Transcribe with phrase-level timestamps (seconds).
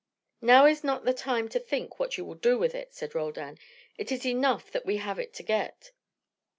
[0.41, 3.59] "Now is not the time to think what you will do with it," said Roldan.
[3.99, 5.91] "It is enough that we have it to get.